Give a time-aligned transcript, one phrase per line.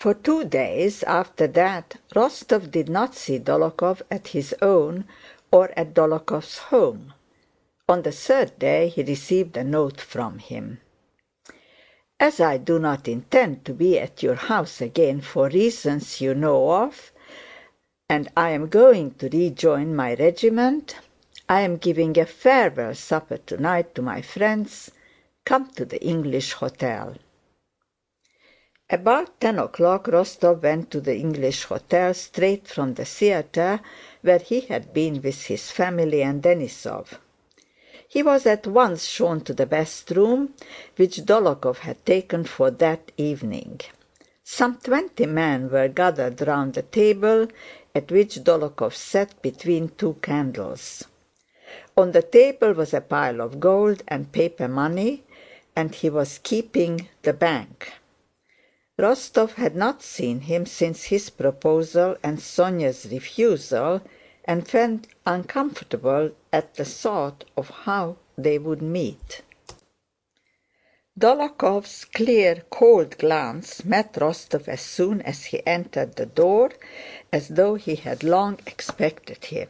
[0.00, 5.04] For two days after that, Rostov did not see Dólokhov at his own
[5.52, 7.12] or at Dólokhov's home.
[7.86, 10.80] On the third day he received a note from him.
[12.18, 16.70] As I do not intend to be at your house again for reasons you know
[16.70, 17.12] of,
[18.08, 20.96] and I am going to rejoin my regiment,
[21.46, 24.90] I am giving a farewell supper tonight to my friends.
[25.44, 27.16] Come to the English hotel.
[28.92, 33.78] About ten o'clock Rostóv went to the English hotel straight from the theatre
[34.22, 37.18] where he had been with his family and Denísov.
[38.08, 40.54] He was at once shown to the best room,
[40.96, 43.80] which Dólokhov had taken for that evening.
[44.42, 47.46] Some twenty men were gathered round the table,
[47.94, 51.04] at which Dólokhov sat between two candles.
[51.96, 55.22] On the table was a pile of gold and paper money,
[55.76, 57.92] and he was keeping the bank.
[59.00, 64.02] Rostóv had not seen him since his proposal and Sónya's refusal,
[64.44, 69.40] and felt uncomfortable at the thought of how they would meet.
[71.18, 76.70] Dólokhov's clear, cold glance met Rostóv as soon as he entered the door,
[77.32, 79.68] as though he had long expected him.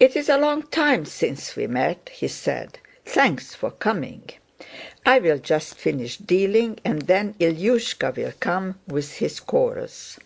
[0.00, 2.80] "It is a long time since we met," he said.
[3.04, 4.24] "Thanks for coming.
[5.04, 10.18] I will just finish dealing and then Ilyúshka will come with his chorus."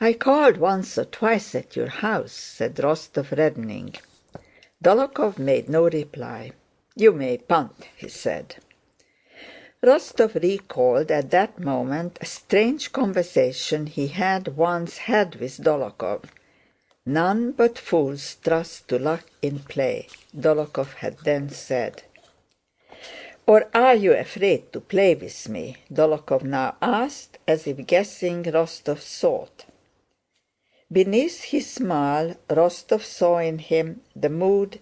[0.00, 3.96] "I called once or twice at your house," said Rostóv, reddening.
[4.84, 6.52] Dólokhov made no reply.
[6.94, 8.56] "You may punt," he said.
[9.82, 16.24] Rostóv recalled at that moment a strange conversation he had once had with Dólokhov.
[17.04, 22.04] "None but fools trust to luck in play," Dólokhov had then said.
[23.48, 29.20] "Or are you afraid to play with me?" Dólokhov now asked, as if guessing Rostóv's
[29.20, 29.66] thought.
[30.90, 34.80] Beneath his smile Rostóv saw in him the mood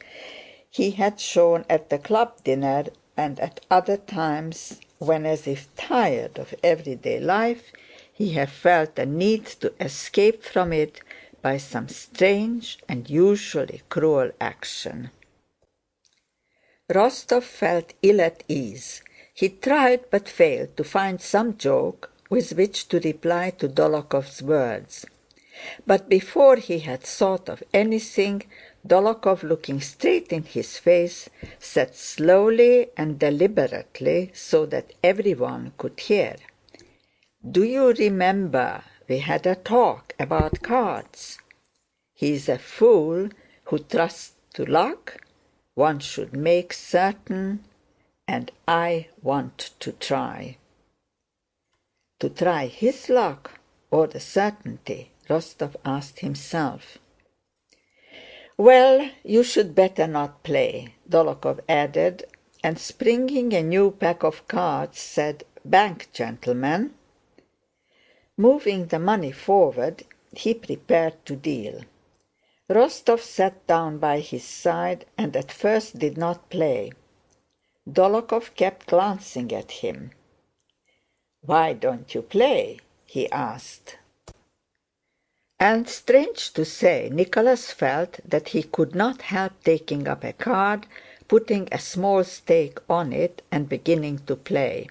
[0.70, 2.86] he had shown at the club dinner
[3.18, 7.70] and at other times when, as if tired of everyday life,
[8.10, 11.02] he had felt a need to escape from it
[11.42, 15.10] by some strange and usually cruel action.
[16.90, 19.02] Rostóv felt ill at ease.
[19.32, 25.06] He tried but failed to find some joke with which to reply to Dólokhov's words.
[25.86, 28.42] But before he had thought of anything,
[28.86, 36.36] Dólokhov, looking straight in his face, said slowly and deliberately so that everyone could hear:
[37.50, 41.38] "Do you remember we had a talk about cards?
[42.12, 43.30] He's a fool
[43.64, 45.23] who trusts to luck.
[45.76, 47.64] One should make certain,
[48.28, 50.58] and I want to try."
[52.20, 53.58] To try his luck
[53.90, 55.10] or the certainty?
[55.28, 56.98] Rostóv asked himself.
[58.56, 62.24] "Well, you should better not play," Dólokhov added,
[62.62, 66.94] and springing a new pack of cards said, "Bank, gentlemen."
[68.36, 71.80] Moving the money forward, he prepared to deal.
[72.74, 76.90] Rostóv sat down by his side and at first did not play.
[77.88, 80.10] Dólokhov kept glancing at him.
[81.42, 83.98] "Why don't you play?" he asked.
[85.60, 90.88] And strange to say, Nicholas felt that he could not help taking up a card,
[91.28, 94.88] putting a small stake on it, and beginning to play.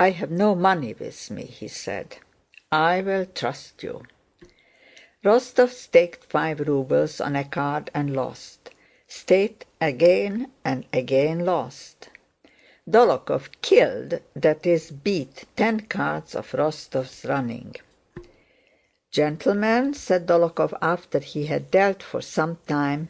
[0.00, 2.16] "I have no money with me," he said.
[2.72, 4.06] "I will trust you."
[5.24, 8.68] Rostóv staked five rubles on a card and lost,
[9.08, 12.10] staked again and again lost.
[12.86, 17.74] Dólokhov "killed," that is beat, ten cards of Rostóv's running.
[19.10, 23.08] "Gentlemen," said Dólokhov after he had dealt for some time,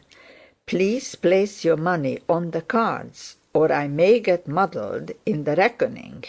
[0.65, 6.23] "please place your money on the cards, or I may get muddled in the reckoning."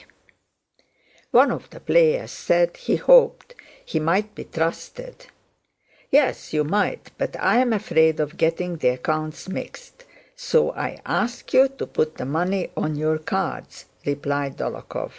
[1.30, 3.54] One of the players said he hoped
[3.84, 5.26] he might be trusted.
[6.22, 11.52] "Yes, you might, but I am afraid of getting the accounts mixed, so I ask
[11.52, 15.12] you to put the money on your cards," replied Dólokhov.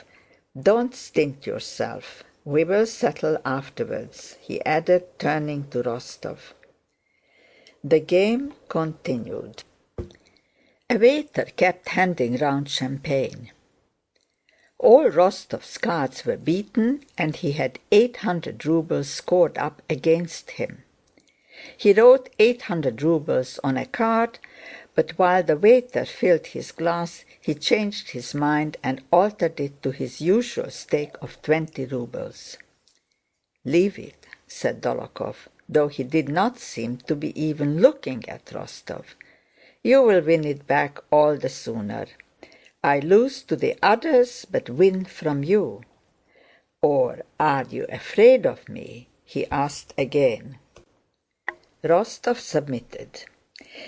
[0.60, 2.24] "Don't stint yourself.
[2.44, 6.40] We will settle afterwards," he added, turning to Rostóv.
[7.84, 9.58] The game continued.
[10.90, 13.52] A waiter kept handing round champagne.
[14.80, 20.84] All Rostóv's cards were beaten and he had eight hundred rubles scored up against him.
[21.76, 24.38] He wrote eight hundred rubles on a card,
[24.94, 29.90] but while the waiter filled his glass he changed his mind and altered it to
[29.90, 32.60] his usual stake of twenty rubles.
[33.66, 39.06] "Leave it," said Dólokhov, though he did not seem to be even looking at Rostóv.
[39.84, 42.06] "You will win it back all the sooner.
[42.84, 45.82] I lose to the others but win from you.
[46.84, 50.60] Or are you afraid of me?" he asked again.
[51.88, 53.26] Rostóv submitted.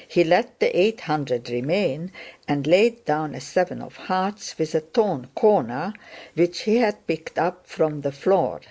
[0.07, 2.11] He let the eight hundred remain
[2.47, 5.93] and laid down a seven of hearts with a torn corner
[6.33, 8.61] which he had picked up from the floor.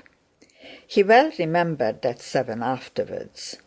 [0.86, 3.58] He well remembered that seven afterwards.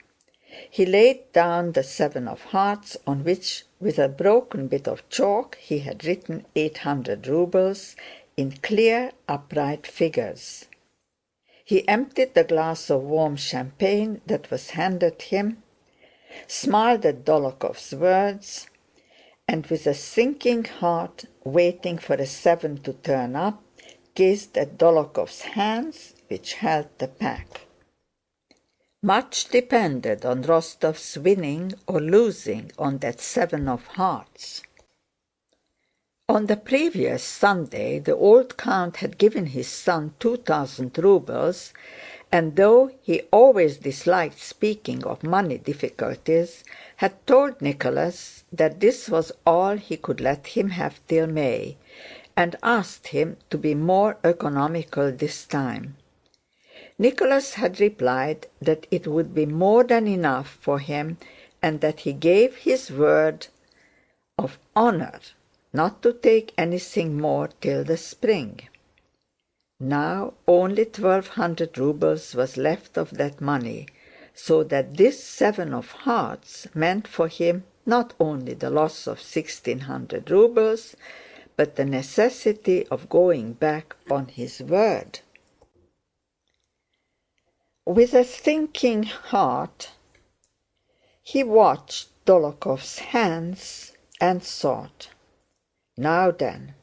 [0.70, 5.56] He laid down the seven of hearts on which with a broken bit of chalk
[5.56, 7.96] he had written eight hundred rubles
[8.36, 10.66] in clear upright figures.
[11.72, 15.64] He emptied the glass of warm champagne that was handed him,
[16.46, 18.68] smiled at Dólokhov's words,
[19.48, 23.64] and with a sinking heart, waiting for a seven to turn up,
[24.16, 27.62] gazed at Dólokhov's hands which held the pack.
[29.02, 34.62] Much depended on Rostóv's winning or losing on that seven of hearts.
[36.32, 41.74] On the previous Sunday the old count had given his son two thousand rubles,
[42.32, 46.64] and though he always disliked speaking of money difficulties,
[46.96, 51.76] had told Nicholas that this was all he could let him have till May,
[52.38, 55.98] and asked him to be more economical this time.
[56.98, 61.18] Nicholas had replied that it would be more than enough for him
[61.62, 63.48] and that he gave his word
[64.38, 65.20] of honor
[65.74, 68.60] not to take anything more till the spring.
[69.80, 73.88] Now only twelve hundred rubles was left of that money,
[74.34, 79.80] so that this seven of hearts meant for him not only the loss of sixteen
[79.80, 80.96] hundred rubles,
[81.56, 85.20] but the necessity of going back on his word.
[87.86, 89.92] With a thinking heart
[91.24, 95.10] he watched Dólokhov's hands and thought:
[96.02, 96.74] "Now then,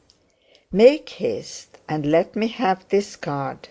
[0.70, 3.68] make haste and let me have this card,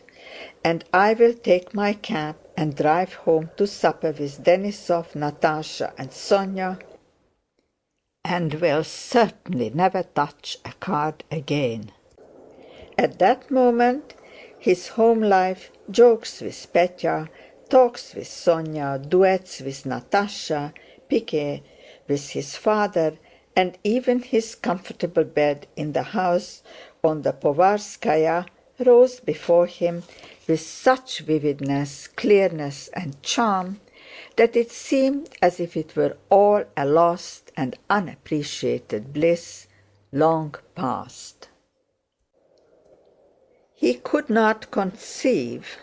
[0.61, 6.09] and I will take my cab and drive home to supper with Denísov, Natásha, and
[6.09, 6.81] Sónya,
[8.25, 11.93] and will certainly never touch a card again."
[12.97, 14.15] At that moment
[14.59, 17.29] his home life, jokes with Pétya,
[17.69, 20.73] talks with Sónya, duets with Natásha,
[21.07, 21.63] piquet
[22.09, 23.17] with his father,
[23.57, 26.61] and even his comfortable bed in the house
[27.03, 28.45] on the Povarskáya
[28.85, 30.03] rose before him
[30.47, 33.79] with such vividness, clearness, and charm
[34.35, 39.65] that it seemed as if it were all a lost and unappreciated bliss
[40.11, 41.49] long past.
[43.73, 45.77] He could not conceive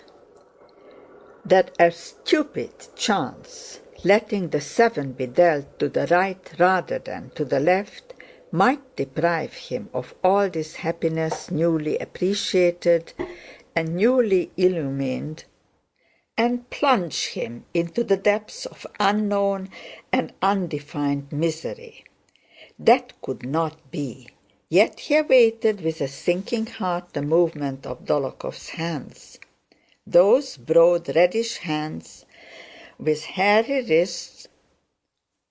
[1.44, 7.44] that a stupid chance, letting the seven be dealt to the right rather than to
[7.44, 8.14] the left,
[8.52, 13.12] might deprive him of all this happiness newly appreciated
[13.74, 15.44] and newly illumined,
[16.36, 19.68] and plunge him into the depths of unknown
[20.12, 22.04] and undefined misery.
[22.78, 24.28] That could not be.
[24.68, 29.38] Yet he awaited with a sinking heart the movement of Dólokhov's hands.
[30.06, 32.23] Those broad reddish hands,
[32.98, 34.46] with hairy wrists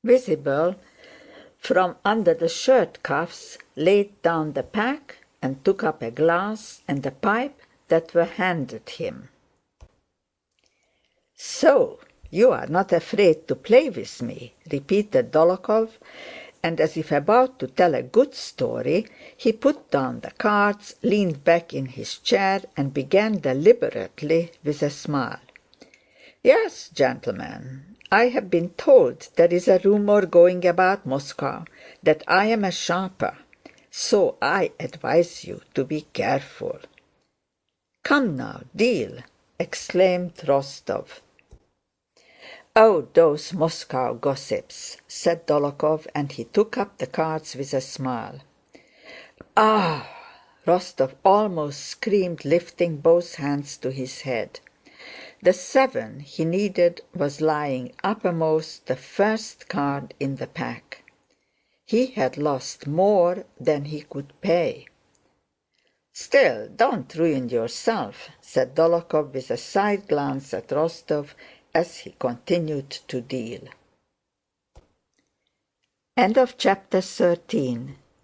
[0.04, 0.76] visible
[1.58, 7.06] from under the shirt cuffs, laid down the pack and took up a glass and
[7.06, 7.58] a pipe
[7.88, 9.30] that were handed him.
[11.36, 15.90] "So you are not afraid to play with me?" repeated Dólokhov,
[16.66, 21.44] and as if about to tell a good story, he put down the cards, leaned
[21.44, 25.43] back in his chair, and began deliberately with a smile:
[26.46, 31.64] "Yes, gentlemen, I have been told there is a rumour going about Moscow
[32.04, 33.38] that I am a sharper,
[33.90, 36.80] so I advise you to be careful."
[38.04, 39.20] "Come now, deal!"
[39.58, 41.22] exclaimed Rostóv.
[42.76, 48.42] "Oh, those Moscow gossips!" said Dólokhov, and he took up the cards with a smile.
[49.56, 50.10] "Ah!"
[50.68, 54.60] Rostóv almost screamed, lifting both hands to his head.
[55.44, 61.04] The seven he needed was lying uppermost, the first card in the pack.
[61.86, 64.88] He had lost more than he could pay.
[66.14, 71.34] "Still, don't ruin yourself," said Dólokhov with a side glance at Rostóv
[71.74, 73.68] as he continued to deal.
[76.58, 77.98] Chapter XIII